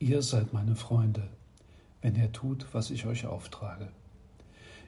Ihr 0.00 0.22
seid 0.22 0.52
meine 0.52 0.76
Freunde, 0.76 1.28
wenn 2.02 2.14
ihr 2.14 2.30
tut, 2.30 2.68
was 2.72 2.90
ich 2.90 3.06
euch 3.06 3.26
auftrage. 3.26 3.88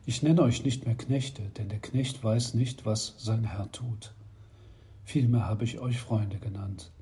Ich 0.06 0.22
nenne 0.22 0.40
euch 0.42 0.64
nicht 0.64 0.86
mehr 0.86 0.94
Knechte, 0.94 1.42
denn 1.42 1.68
der 1.68 1.80
Knecht 1.80 2.22
weiß 2.22 2.54
nicht, 2.54 2.86
was 2.86 3.16
sein 3.18 3.42
Herr 3.42 3.72
tut. 3.72 4.14
Vielmehr 5.04 5.46
habe 5.46 5.64
ich 5.64 5.80
euch 5.80 5.98
Freunde 5.98 6.38
genannt, 6.38 6.92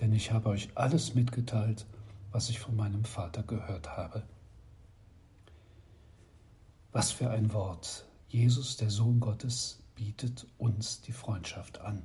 denn 0.00 0.12
ich 0.12 0.32
habe 0.32 0.48
euch 0.48 0.70
alles 0.74 1.14
mitgeteilt, 1.14 1.86
was 2.32 2.50
ich 2.50 2.58
von 2.58 2.74
meinem 2.74 3.04
Vater 3.04 3.44
gehört 3.44 3.96
habe. 3.96 4.24
Was 6.90 7.12
für 7.12 7.30
ein 7.30 7.52
Wort. 7.52 8.04
Jesus, 8.28 8.78
der 8.78 8.90
Sohn 8.90 9.20
Gottes, 9.20 9.78
bietet 9.94 10.48
uns 10.58 11.02
die 11.02 11.12
Freundschaft 11.12 11.80
an. 11.80 12.02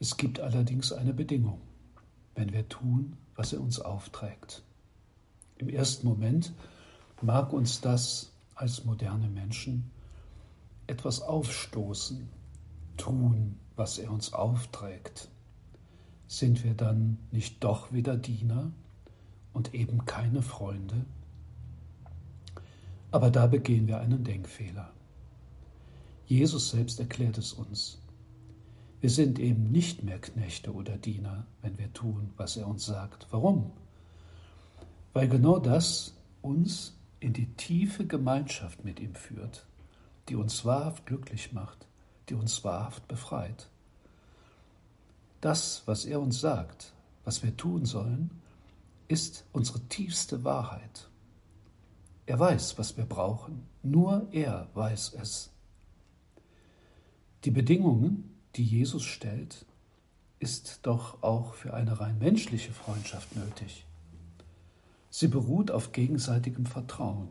Es 0.00 0.16
gibt 0.16 0.40
allerdings 0.40 0.90
eine 0.90 1.12
Bedingung 1.12 1.60
wenn 2.34 2.52
wir 2.52 2.68
tun, 2.68 3.16
was 3.36 3.52
er 3.52 3.60
uns 3.60 3.80
aufträgt. 3.80 4.62
Im 5.56 5.68
ersten 5.68 6.06
Moment 6.06 6.52
mag 7.20 7.52
uns 7.52 7.80
das 7.80 8.32
als 8.54 8.84
moderne 8.84 9.28
Menschen 9.28 9.90
etwas 10.86 11.22
aufstoßen, 11.22 12.28
tun, 12.96 13.58
was 13.76 13.98
er 13.98 14.10
uns 14.10 14.32
aufträgt. 14.32 15.28
Sind 16.28 16.64
wir 16.64 16.74
dann 16.74 17.18
nicht 17.30 17.62
doch 17.62 17.92
wieder 17.92 18.16
Diener 18.16 18.70
und 19.52 19.74
eben 19.74 20.04
keine 20.04 20.42
Freunde? 20.42 21.04
Aber 23.10 23.30
da 23.30 23.46
begehen 23.46 23.86
wir 23.86 24.00
einen 24.00 24.24
Denkfehler. 24.24 24.90
Jesus 26.26 26.70
selbst 26.70 26.98
erklärt 26.98 27.38
es 27.38 27.52
uns. 27.52 27.98
Wir 29.04 29.10
sind 29.10 29.38
eben 29.38 29.70
nicht 29.70 30.02
mehr 30.02 30.18
Knechte 30.18 30.72
oder 30.72 30.96
Diener, 30.96 31.46
wenn 31.60 31.76
wir 31.76 31.92
tun, 31.92 32.32
was 32.38 32.56
er 32.56 32.66
uns 32.66 32.86
sagt. 32.86 33.26
Warum? 33.30 33.70
Weil 35.12 35.28
genau 35.28 35.58
das 35.58 36.14
uns 36.40 36.98
in 37.20 37.34
die 37.34 37.52
tiefe 37.52 38.06
Gemeinschaft 38.06 38.82
mit 38.82 39.00
ihm 39.00 39.14
führt, 39.14 39.66
die 40.30 40.36
uns 40.36 40.64
wahrhaft 40.64 41.04
glücklich 41.04 41.52
macht, 41.52 41.86
die 42.30 42.34
uns 42.34 42.64
wahrhaft 42.64 43.06
befreit. 43.06 43.68
Das, 45.42 45.82
was 45.84 46.06
er 46.06 46.18
uns 46.18 46.40
sagt, 46.40 46.94
was 47.24 47.42
wir 47.42 47.54
tun 47.58 47.84
sollen, 47.84 48.30
ist 49.06 49.44
unsere 49.52 49.80
tiefste 49.80 50.44
Wahrheit. 50.44 51.10
Er 52.24 52.38
weiß, 52.38 52.78
was 52.78 52.96
wir 52.96 53.04
brauchen, 53.04 53.66
nur 53.82 54.28
er 54.32 54.70
weiß 54.72 55.12
es. 55.20 55.52
Die 57.44 57.50
Bedingungen, 57.50 58.30
die 58.56 58.64
Jesus 58.64 59.04
stellt, 59.04 59.66
ist 60.38 60.80
doch 60.82 61.22
auch 61.22 61.54
für 61.54 61.74
eine 61.74 62.00
rein 62.00 62.18
menschliche 62.18 62.72
Freundschaft 62.72 63.34
nötig. 63.34 63.86
Sie 65.10 65.28
beruht 65.28 65.70
auf 65.70 65.92
gegenseitigem 65.92 66.66
Vertrauen, 66.66 67.28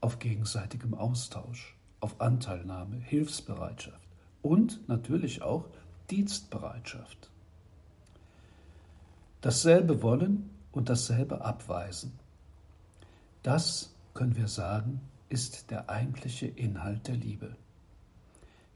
auf 0.00 0.18
gegenseitigem 0.18 0.94
Austausch, 0.94 1.76
auf 2.00 2.20
Anteilnahme, 2.20 2.98
Hilfsbereitschaft 2.98 4.08
und 4.42 4.86
natürlich 4.88 5.42
auch 5.42 5.66
Dienstbereitschaft. 6.10 7.30
Dasselbe 9.40 10.02
wollen 10.02 10.50
und 10.72 10.88
dasselbe 10.88 11.44
abweisen. 11.44 12.18
Das, 13.42 13.94
können 14.12 14.36
wir 14.36 14.48
sagen, 14.48 15.00
ist 15.28 15.70
der 15.70 15.90
eigentliche 15.90 16.46
Inhalt 16.46 17.08
der 17.08 17.16
Liebe 17.16 17.56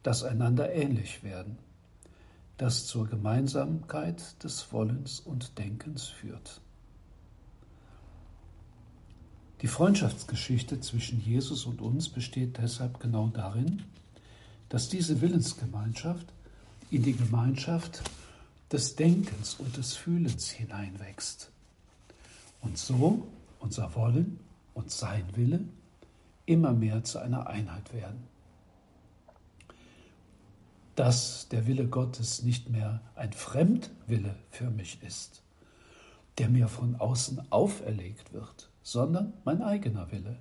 das 0.03 0.23
einander 0.23 0.73
ähnlich 0.73 1.23
werden, 1.23 1.59
das 2.57 2.87
zur 2.87 3.09
Gemeinsamkeit 3.09 4.43
des 4.43 4.73
Wollens 4.73 5.21
und 5.21 5.59
Denkens 5.59 6.05
führt. 6.05 6.61
Die 9.63 9.69
Freundschaftsgeschichte 9.69 10.81
zwischen 10.81 11.21
Jesus 11.21 11.67
und 11.67 11.81
uns 11.81 12.09
besteht 12.09 12.59
deshalb 12.59 13.01
genau 13.01 13.29
darin, 13.29 13.83
dass 14.69 14.89
diese 14.89 15.21
Willensgemeinschaft 15.21 16.27
in 16.91 17.03
die 17.03 17.15
Gemeinschaft 17.15 18.03
des 18.71 18.97
Denkens 18.97 19.55
und 19.55 19.77
des 19.77 19.95
Fühlens 19.95 20.49
hineinwächst 20.49 21.51
und 22.61 22.79
so 22.79 23.27
unser 23.61 23.95
Wollen 23.95 24.39
und 24.75 24.91
sein 24.91 25.25
Wille 25.35 25.61
immer 26.47 26.73
mehr 26.73 27.03
zu 27.03 27.19
einer 27.19 27.49
Einheit 27.49 27.93
werden 27.93 28.38
dass 30.99 31.47
der 31.51 31.69
Wille 31.69 31.87
Gottes 31.87 32.43
nicht 32.43 32.71
mehr 32.71 33.01
ein 33.15 33.33
Fremdwille 33.33 34.35
für 34.51 34.69
mich 34.69 35.01
ist, 35.05 35.45
der 36.39 36.49
mir 36.49 36.67
von 36.67 36.97
außen 36.97 37.53
auferlegt 37.53 38.33
wird, 38.33 38.69
sondern 38.83 39.33
mein 39.45 39.63
eigener 39.63 40.11
Wille. 40.11 40.41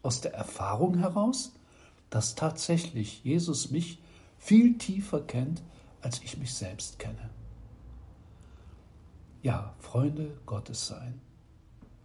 Aus 0.00 0.22
der 0.22 0.32
Erfahrung 0.32 0.96
heraus, 0.96 1.52
dass 2.08 2.34
tatsächlich 2.34 3.22
Jesus 3.24 3.70
mich 3.70 3.98
viel 4.38 4.78
tiefer 4.78 5.20
kennt, 5.20 5.60
als 6.00 6.22
ich 6.22 6.38
mich 6.38 6.54
selbst 6.54 6.98
kenne. 6.98 7.28
Ja, 9.42 9.74
Freunde 9.80 10.34
Gottes 10.46 10.86
sein, 10.86 11.20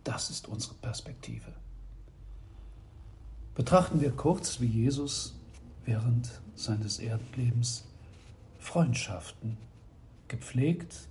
das 0.03 0.29
ist 0.29 0.49
unsere 0.49 0.75
Perspektive. 0.75 1.53
Betrachten 3.53 4.01
wir 4.01 4.11
kurz, 4.11 4.59
wie 4.59 4.65
Jesus 4.65 5.39
während 5.85 6.41
seines 6.55 6.99
Erdlebens 6.99 7.85
Freundschaften 8.59 9.57
gepflegt 10.27 11.07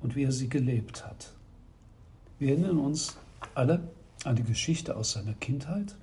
und 0.00 0.14
wie 0.14 0.24
er 0.24 0.32
sie 0.32 0.48
gelebt 0.48 1.06
hat. 1.06 1.34
Wir 2.38 2.50
erinnern 2.50 2.78
uns 2.78 3.18
alle 3.54 3.90
an 4.24 4.36
die 4.36 4.44
Geschichte 4.44 4.96
aus 4.96 5.12
seiner 5.12 5.34
Kindheit, 5.34 5.96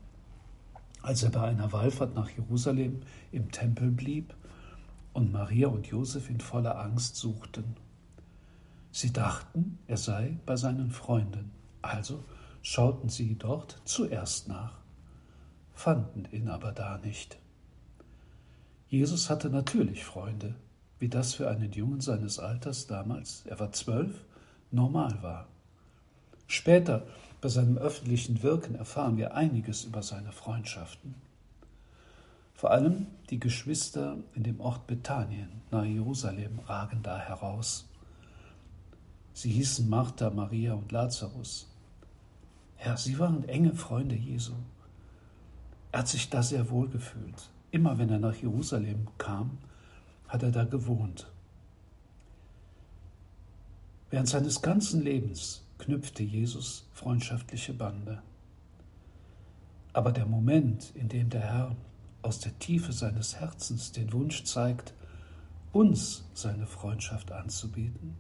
als 1.02 1.24
er 1.24 1.30
bei 1.30 1.42
einer 1.42 1.72
Wallfahrt 1.72 2.16
nach 2.16 2.30
Jerusalem 2.30 3.02
im 3.32 3.52
Tempel 3.52 3.92
blieb 3.92 4.34
und 5.14 5.32
Maria 5.32 5.68
und 5.68 5.88
Josef 5.88 6.30
in 6.30 6.40
voller 6.40 6.80
Angst 6.80 7.16
suchten. 7.16 7.76
Sie 8.92 9.14
dachten, 9.14 9.78
er 9.88 9.98
sei 9.98 10.38
bei 10.46 10.56
seinen 10.56 10.92
Freunden, 10.92 11.52
also 11.82 12.24
schauten 12.62 13.10
sie 13.10 13.36
dort 13.36 13.80
zuerst 13.86 14.48
nach, 14.48 14.80
fanden 15.74 16.28
ihn 16.32 16.50
aber 16.50 16.72
da 16.72 16.98
nicht. 16.98 17.38
Jesus 18.90 19.30
hatte 19.30 19.50
natürlich 19.50 20.06
Freunde, 20.06 20.56
wie 21.00 21.10
das 21.10 21.34
für 21.34 21.50
einen 21.50 21.72
Jungen 21.72 22.00
seines 22.00 22.40
Alters 22.40 22.88
damals, 22.88 23.46
er 23.46 23.60
war 23.60 23.72
zwölf, 23.74 24.24
normal 24.72 25.22
war. 25.22 25.48
Später, 26.48 27.06
bei 27.42 27.50
seinem 27.50 27.78
öffentlichen 27.78 28.42
Wirken, 28.42 28.76
erfahren 28.76 29.18
wir 29.18 29.36
einiges 29.36 29.84
über 29.84 30.02
seine 30.02 30.32
Freundschaften. 30.32 31.16
Vor 32.54 32.72
allem 32.72 33.08
die 33.30 33.40
Geschwister 33.40 34.18
in 34.34 34.44
dem 34.44 34.60
Ort 34.62 34.88
Bethanien 34.88 35.62
nahe 35.70 35.86
Jerusalem 35.86 36.60
ragen 36.66 37.04
da 37.04 37.20
heraus. 37.20 37.88
Sie 39.34 39.52
hießen 39.52 39.88
Martha, 39.88 40.30
Maria 40.32 40.74
und 40.74 40.92
Lazarus. 40.92 41.68
Ja, 42.84 42.98
sie 42.98 43.20
waren 43.20 43.48
enge 43.48 43.74
Freunde 43.74 44.16
Jesu. 44.16 44.54
Er 45.92 46.00
hat 46.00 46.08
sich 46.08 46.30
da 46.30 46.42
sehr 46.42 46.70
wohl 46.70 46.88
gefühlt. 46.88 47.50
Immer 47.72 47.98
wenn 47.98 48.10
er 48.10 48.20
nach 48.20 48.36
Jerusalem 48.36 49.08
kam, 49.18 49.58
hat 50.28 50.44
er 50.44 50.52
da 50.52 50.64
gewohnt. 50.64 51.32
Während 54.10 54.30
seines 54.30 54.62
ganzen 54.62 55.02
Lebens 55.02 55.66
knüpfte 55.78 56.24
Jesus 56.24 56.88
freundschaftliche 56.94 57.74
Bande. 57.74 58.22
Aber 59.94 60.12
der 60.12 60.26
Moment, 60.26 60.92
in 60.96 61.10
dem 61.10 61.30
der 61.30 61.42
Herr 61.42 61.76
aus 62.22 62.40
der 62.40 62.58
Tiefe 62.60 62.94
seines 62.94 63.40
Herzens 63.40 63.92
den 63.92 64.12
Wunsch 64.14 64.44
zeigt, 64.44 64.94
uns 65.74 66.26
seine 66.34 66.68
Freundschaft 66.68 67.32
anzubieten, 67.32 68.16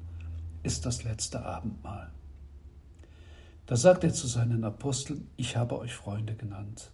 ist 0.63 0.85
das 0.85 1.03
letzte 1.03 1.45
Abendmahl. 1.45 2.11
Da 3.65 3.75
sagt 3.75 4.03
er 4.03 4.13
zu 4.13 4.27
seinen 4.27 4.63
Aposteln, 4.63 5.29
ich 5.37 5.55
habe 5.55 5.77
euch 5.77 5.93
Freunde 5.93 6.35
genannt. 6.35 6.91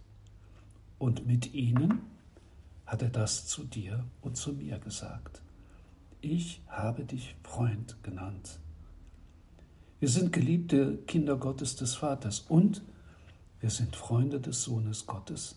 Und 0.98 1.26
mit 1.26 1.54
ihnen 1.54 2.00
hat 2.86 3.02
er 3.02 3.10
das 3.10 3.46
zu 3.46 3.64
dir 3.64 4.04
und 4.20 4.36
zu 4.36 4.52
mir 4.52 4.78
gesagt. 4.78 5.42
Ich 6.20 6.62
habe 6.68 7.04
dich 7.04 7.36
Freund 7.42 7.96
genannt. 8.02 8.58
Wir 10.00 10.08
sind 10.08 10.32
geliebte 10.32 10.98
Kinder 11.06 11.36
Gottes 11.36 11.76
des 11.76 11.94
Vaters 11.94 12.40
und 12.48 12.82
wir 13.60 13.70
sind 13.70 13.96
Freunde 13.96 14.40
des 14.40 14.62
Sohnes 14.62 15.06
Gottes, 15.06 15.56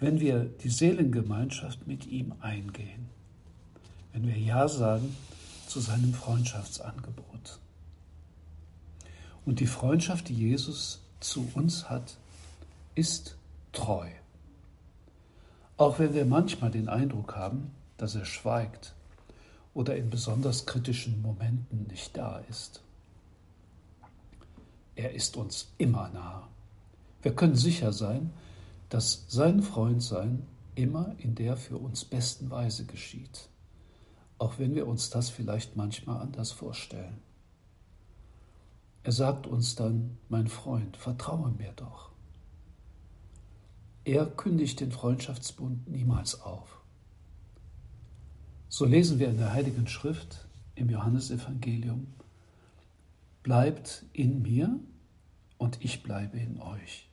wenn 0.00 0.18
wir 0.18 0.44
die 0.44 0.70
Seelengemeinschaft 0.70 1.86
mit 1.86 2.06
ihm 2.06 2.34
eingehen, 2.40 3.08
wenn 4.12 4.26
wir 4.26 4.36
Ja 4.36 4.66
sagen 4.66 5.16
zu 5.68 5.78
seinem 5.78 6.14
Freundschaftsangebot. 6.14 7.60
Und 9.44 9.60
die 9.60 9.66
Freundschaft, 9.66 10.28
die 10.28 10.34
Jesus 10.34 11.02
zu 11.20 11.48
uns 11.54 11.88
hat, 11.88 12.16
ist 12.94 13.36
treu. 13.72 14.08
Auch 15.80 15.98
wenn 15.98 16.12
wir 16.12 16.26
manchmal 16.26 16.70
den 16.70 16.90
Eindruck 16.90 17.36
haben, 17.36 17.70
dass 17.96 18.14
er 18.14 18.26
schweigt 18.26 18.94
oder 19.72 19.96
in 19.96 20.10
besonders 20.10 20.66
kritischen 20.66 21.22
Momenten 21.22 21.86
nicht 21.86 22.14
da 22.18 22.40
ist. 22.50 22.82
Er 24.94 25.14
ist 25.14 25.38
uns 25.38 25.72
immer 25.78 26.10
nah. 26.10 26.46
Wir 27.22 27.34
können 27.34 27.56
sicher 27.56 27.94
sein, 27.94 28.30
dass 28.90 29.24
sein 29.28 29.62
Freundsein 29.62 30.46
immer 30.74 31.14
in 31.16 31.34
der 31.34 31.56
für 31.56 31.78
uns 31.78 32.04
besten 32.04 32.50
Weise 32.50 32.84
geschieht, 32.84 33.48
auch 34.36 34.58
wenn 34.58 34.74
wir 34.74 34.86
uns 34.86 35.08
das 35.08 35.30
vielleicht 35.30 35.76
manchmal 35.76 36.20
anders 36.20 36.52
vorstellen. 36.52 37.22
Er 39.02 39.12
sagt 39.12 39.46
uns 39.46 39.76
dann, 39.76 40.18
mein 40.28 40.48
Freund, 40.48 40.98
vertraue 40.98 41.52
mir 41.52 41.72
doch. 41.74 42.09
Er 44.04 44.24
kündigt 44.24 44.80
den 44.80 44.92
Freundschaftsbund 44.92 45.88
niemals 45.88 46.40
auf. 46.40 46.80
So 48.68 48.86
lesen 48.86 49.18
wir 49.18 49.28
in 49.28 49.36
der 49.36 49.52
Heiligen 49.52 49.86
Schrift 49.88 50.46
im 50.74 50.88
Johannesevangelium, 50.88 52.06
bleibt 53.42 54.04
in 54.12 54.42
mir 54.42 54.78
und 55.58 55.84
ich 55.84 56.02
bleibe 56.02 56.38
in 56.38 56.60
euch. 56.60 57.08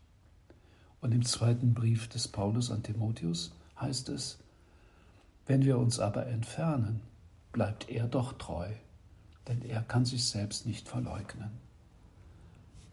Und 1.01 1.11
im 1.11 1.25
zweiten 1.25 1.73
Brief 1.73 2.07
des 2.07 2.27
Paulus 2.27 2.71
an 2.71 2.83
Timotheus 2.83 3.51
heißt 3.79 4.09
es, 4.09 4.39
wenn 5.45 5.65
wir 5.65 5.77
uns 5.77 5.99
aber 5.99 6.27
entfernen, 6.27 7.01
bleibt 7.51 7.89
er 7.89 8.07
doch 8.07 8.33
treu, 8.33 8.69
denn 9.47 9.61
er 9.61 9.81
kann 9.81 10.05
sich 10.05 10.25
selbst 10.25 10.65
nicht 10.65 10.87
verleugnen. 10.87 11.51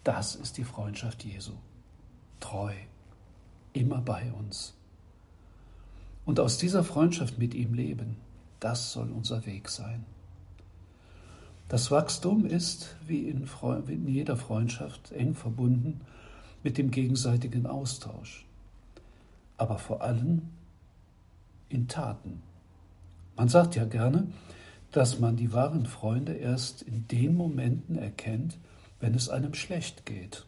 Das 0.02 0.34
ist 0.34 0.56
die 0.56 0.64
Freundschaft 0.64 1.24
Jesu. 1.24 1.52
Treu, 2.40 2.72
immer 3.74 4.00
bei 4.00 4.32
uns. 4.32 4.72
Und 6.24 6.40
aus 6.40 6.56
dieser 6.56 6.82
Freundschaft 6.82 7.38
mit 7.38 7.52
ihm 7.54 7.74
leben, 7.74 8.16
das 8.60 8.92
soll 8.92 9.10
unser 9.10 9.44
Weg 9.44 9.68
sein. 9.68 10.06
Das 11.68 11.90
Wachstum 11.90 12.46
ist, 12.46 12.96
wie 13.06 13.28
in, 13.28 13.46
wie 13.86 13.92
in, 13.92 14.08
jeder 14.08 14.36
Freundschaft, 14.36 15.12
eng 15.12 15.34
verbunden 15.34 16.00
mit 16.62 16.78
dem 16.78 16.90
gegenseitigen 16.90 17.66
Austausch, 17.66 18.46
aber 19.58 19.78
vor 19.78 20.02
allem 20.02 20.42
in 21.68 21.88
Taten. 21.88 22.42
Man 23.36 23.48
sagt 23.48 23.76
ja 23.76 23.84
gerne, 23.84 24.28
dass 24.92 25.18
man 25.18 25.36
die 25.36 25.52
wahren 25.52 25.86
Freunde 25.86 26.34
erst 26.34 26.82
in 26.82 27.06
den 27.08 27.34
Momenten 27.34 27.98
erkennt, 27.98 28.58
wenn 29.00 29.14
es 29.14 29.28
einem 29.28 29.54
schlecht 29.54 30.06
geht. 30.06 30.46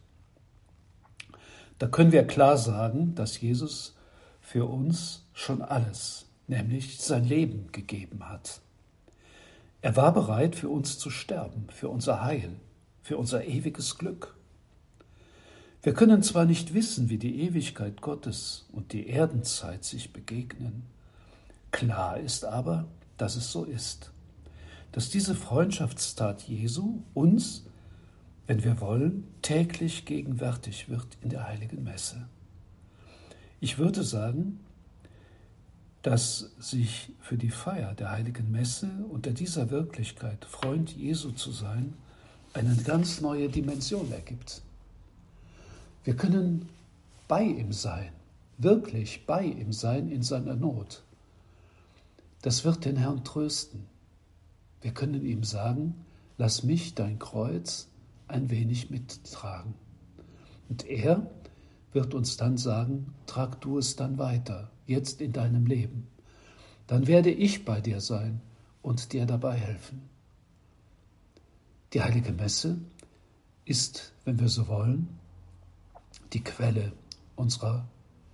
Da 1.79 1.87
können 1.87 2.13
wir 2.13 2.27
klar 2.27 2.57
sagen, 2.57 3.15
dass 3.15 3.41
Jesus 3.41 3.97
für 4.41 4.65
uns 4.67 5.27
schon 5.33 5.61
alles, 5.61 6.27
nämlich 6.47 6.99
sein 7.01 7.25
Leben 7.25 7.71
gegeben 7.73 8.29
hat. 8.29 8.61
Er 9.83 9.97
war 9.97 10.13
bereit, 10.13 10.57
für 10.57 10.69
uns 10.69 10.99
zu 10.99 11.11
sterben, 11.11 11.67
für 11.69 11.89
unser 11.89 12.25
Heil, 12.25 12.57
für 13.03 13.19
unser 13.19 13.45
ewiges 13.45 13.99
Glück. 13.99 14.35
Wir 15.83 15.95
können 15.95 16.23
zwar 16.23 16.47
nicht 16.47 16.75
wissen, 16.75 17.11
wie 17.11 17.19
die 17.19 17.43
Ewigkeit 17.43 18.01
Gottes 18.01 18.67
und 18.73 18.93
die 18.93 19.09
Erdenzeit 19.09 19.85
sich 19.85 20.13
begegnen, 20.13 20.87
klar 21.71 22.19
ist 22.19 22.45
aber, 22.45 22.87
dass 23.19 23.37
es 23.37 23.53
so 23.53 23.65
ist, 23.65 24.11
dass 24.93 25.11
diese 25.11 25.35
Freundschaftstat 25.35 26.43
Jesu 26.43 27.03
uns 27.15 27.67
wenn 28.47 28.63
wir 28.63 28.81
wollen, 28.81 29.25
täglich 29.43 30.05
gegenwärtig 30.05 30.89
wird 30.89 31.07
in 31.21 31.31
der 31.31 31.49
heiligen 31.49 31.83
Messe. 31.83 32.29
Ich 33.61 33.79
würde 33.79 34.05
sagen, 34.05 34.61
dass 36.03 36.53
sich 36.61 37.13
für 37.21 37.37
die 37.37 37.51
Feier 37.51 37.95
der 37.95 38.13
heiligen 38.13 38.53
Messe 38.53 38.89
unter 39.11 39.33
dieser 39.33 39.71
Wirklichkeit, 39.71 40.45
Freund 40.45 40.95
Jesu 40.97 41.33
zu 41.33 41.51
sein, 41.51 41.95
eine 42.55 42.77
ganz 42.77 43.21
neue 43.21 43.49
Dimension 43.49 44.11
ergibt. 44.13 44.63
Wir 46.05 46.15
können 46.15 46.69
bei 47.27 47.43
ihm 47.43 47.73
sein, 47.73 48.13
wirklich 48.59 49.27
bei 49.27 49.45
ihm 49.45 49.73
sein 49.73 50.09
in 50.09 50.23
seiner 50.23 50.55
Not. 50.55 51.03
Das 52.43 52.65
wird 52.65 52.85
den 52.85 52.97
Herrn 52.97 53.25
trösten. 53.25 53.87
Wir 54.83 54.93
können 54.93 55.27
ihm 55.27 55.43
sagen, 55.43 55.95
lass 56.39 56.63
mich 56.63 56.95
dein 56.95 57.19
Kreuz 57.19 57.89
ein 58.29 58.51
wenig 58.51 58.91
mittragen. 58.91 59.75
Und 60.69 60.87
er 60.87 61.31
wird 61.93 62.15
uns 62.15 62.37
dann 62.37 62.59
sagen, 62.59 63.15
trag 63.27 63.61
du 63.61 63.79
es 63.79 63.97
dann 63.97 64.19
weiter, 64.19 64.71
jetzt 64.87 65.21
in 65.21 65.33
deinem 65.33 65.67
Leben. 65.67 66.09
Dann 66.87 67.07
werde 67.07 67.31
ich 67.31 67.65
bei 67.65 67.81
dir 67.81 68.01
sein 68.01 68.41
und 68.83 69.13
dir 69.13 69.27
dabei 69.27 69.57
helfen. 69.57 70.09
Die 71.93 72.03
heilige 72.03 72.33
Messe 72.33 72.79
ist, 73.65 74.13
wenn 74.25 74.39
wir 74.39 74.49
so 74.49 74.69
wollen, 74.69 75.09
die 76.33 76.43
Quelle 76.43 76.93
unserer, 77.37 77.89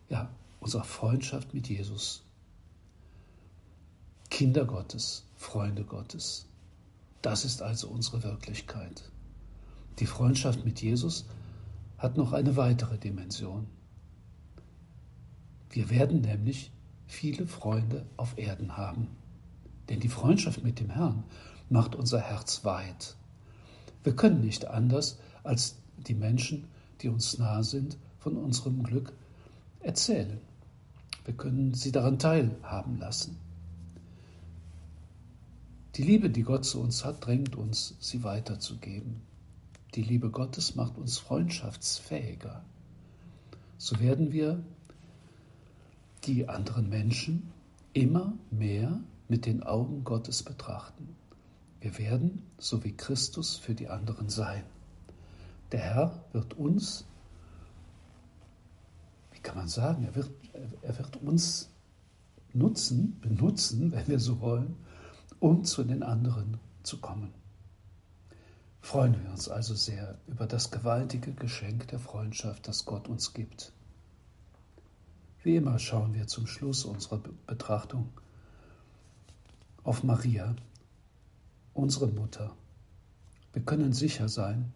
ja, 0.08 0.30
unserer 0.60 0.84
Freundschaft 0.84 1.54
mit 1.54 1.68
Jesus. 1.68 2.22
Kinder 4.30 4.64
Gottes, 4.64 5.24
Freunde 5.36 5.84
Gottes. 5.84 6.46
Das 7.20 7.44
ist 7.44 7.62
also 7.62 7.88
unsere 7.88 8.22
Wirklichkeit. 8.22 9.10
Die 9.98 10.06
Freundschaft 10.06 10.64
mit 10.64 10.80
Jesus 10.80 11.26
hat 11.98 12.16
noch 12.16 12.32
eine 12.32 12.56
weitere 12.56 12.98
Dimension. 12.98 13.66
Wir 15.70 15.90
werden 15.90 16.22
nämlich 16.22 16.72
viele 17.06 17.46
Freunde 17.46 18.06
auf 18.16 18.38
Erden 18.38 18.76
haben. 18.76 19.08
Denn 19.88 20.00
die 20.00 20.08
Freundschaft 20.08 20.64
mit 20.64 20.80
dem 20.80 20.90
Herrn 20.90 21.24
macht 21.68 21.94
unser 21.94 22.20
Herz 22.20 22.64
weit. 22.64 23.16
Wir 24.04 24.16
können 24.16 24.40
nicht 24.40 24.66
anders, 24.66 25.18
als 25.44 25.76
die 25.96 26.14
Menschen, 26.14 26.64
die 27.00 27.08
uns 27.08 27.38
nahe 27.38 27.64
sind, 27.64 27.98
von 28.18 28.36
unserem 28.36 28.82
Glück 28.82 29.12
erzählen. 29.80 30.40
Wir 31.24 31.34
können 31.34 31.74
sie 31.74 31.92
daran 31.92 32.18
teilhaben 32.18 32.98
lassen. 32.98 33.38
Die 35.94 36.02
Liebe, 36.02 36.30
die 36.30 36.42
Gott 36.42 36.64
zu 36.64 36.80
uns 36.80 37.04
hat, 37.04 37.24
drängt 37.26 37.54
uns, 37.54 37.94
sie 38.00 38.24
weiterzugeben. 38.24 39.20
Die 39.94 40.02
Liebe 40.02 40.30
Gottes 40.30 40.74
macht 40.74 40.96
uns 40.96 41.18
freundschaftsfähiger. 41.18 42.64
So 43.76 44.00
werden 44.00 44.32
wir 44.32 44.64
die 46.24 46.48
anderen 46.48 46.88
Menschen 46.88 47.52
immer 47.92 48.32
mehr 48.50 49.00
mit 49.28 49.44
den 49.44 49.62
Augen 49.62 50.02
Gottes 50.02 50.44
betrachten. 50.44 51.14
Wir 51.80 51.98
werden, 51.98 52.42
so 52.56 52.84
wie 52.84 52.96
Christus, 52.96 53.56
für 53.56 53.74
die 53.74 53.88
anderen 53.88 54.30
sein. 54.30 54.64
Der 55.72 55.80
Herr 55.80 56.24
wird 56.32 56.54
uns, 56.54 57.04
wie 59.32 59.40
kann 59.40 59.56
man 59.56 59.68
sagen, 59.68 60.04
er 60.04 60.14
wird, 60.14 60.30
er 60.80 60.96
wird 60.96 61.16
uns 61.18 61.68
nutzen, 62.54 63.20
benutzen, 63.20 63.92
wenn 63.92 64.08
wir 64.08 64.20
so 64.20 64.40
wollen, 64.40 64.74
um 65.38 65.64
zu 65.64 65.84
den 65.84 66.02
anderen 66.02 66.58
zu 66.82 66.98
kommen 66.98 67.41
freuen 68.92 69.24
wir 69.24 69.30
uns 69.30 69.48
also 69.48 69.74
sehr 69.74 70.18
über 70.26 70.46
das 70.46 70.70
gewaltige 70.70 71.32
Geschenk 71.32 71.88
der 71.88 71.98
Freundschaft, 71.98 72.68
das 72.68 72.84
Gott 72.84 73.08
uns 73.08 73.32
gibt. 73.32 73.72
Wie 75.42 75.56
immer 75.56 75.78
schauen 75.78 76.12
wir 76.12 76.26
zum 76.26 76.46
Schluss 76.46 76.84
unserer 76.84 77.22
Betrachtung 77.46 78.12
auf 79.82 80.04
Maria, 80.04 80.54
unsere 81.72 82.08
Mutter, 82.08 82.54
Wir 83.54 83.62
können 83.62 83.94
sicher 83.94 84.28
sein, 84.28 84.74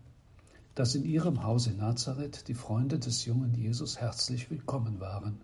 dass 0.75 0.95
in 0.95 1.05
ihrem 1.05 1.43
Haus 1.43 1.67
in 1.67 1.77
Nazareth 1.77 2.49
die 2.49 2.55
Freunde 2.55 2.99
des 2.99 3.27
jungen 3.27 3.55
Jesus 3.55 4.01
herzlich 4.01 4.51
willkommen 4.51 4.99
waren. 4.99 5.43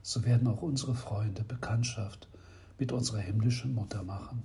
So 0.00 0.24
werden 0.24 0.48
auch 0.48 0.62
unsere 0.62 0.94
Freunde 0.94 1.44
Bekanntschaft 1.44 2.26
mit 2.78 2.90
unserer 2.90 3.18
himmlischen 3.18 3.74
Mutter 3.74 4.02
machen, 4.02 4.44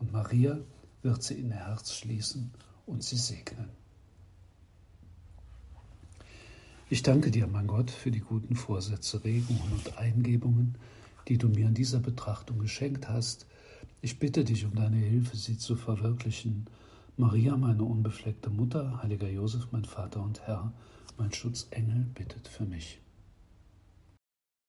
und 0.00 0.12
Maria 0.12 0.60
wird 1.04 1.22
sie 1.22 1.34
in 1.34 1.50
ihr 1.50 1.66
Herz 1.66 1.94
schließen 1.94 2.50
und 2.86 3.04
sie 3.04 3.16
segnen. 3.16 3.68
Ich 6.90 7.02
danke 7.02 7.30
dir, 7.30 7.46
mein 7.46 7.66
Gott, 7.66 7.90
für 7.90 8.10
die 8.10 8.20
guten 8.20 8.56
Vorsätze, 8.56 9.22
Regungen 9.24 9.72
und 9.72 9.98
Eingebungen, 9.98 10.76
die 11.28 11.38
du 11.38 11.48
mir 11.48 11.66
in 11.66 11.74
dieser 11.74 12.00
Betrachtung 12.00 12.58
geschenkt 12.58 13.08
hast. 13.08 13.46
Ich 14.00 14.18
bitte 14.18 14.44
dich 14.44 14.64
um 14.64 14.74
deine 14.74 14.96
Hilfe, 14.96 15.36
sie 15.36 15.58
zu 15.58 15.76
verwirklichen. 15.76 16.66
Maria, 17.16 17.56
meine 17.56 17.84
unbefleckte 17.84 18.50
Mutter, 18.50 19.02
heiliger 19.02 19.28
Josef, 19.28 19.68
mein 19.70 19.84
Vater 19.84 20.22
und 20.22 20.42
Herr, 20.42 20.72
mein 21.16 21.32
Schutzengel, 21.32 22.06
bittet 22.14 22.48
für 22.48 22.64
mich. 22.64 23.00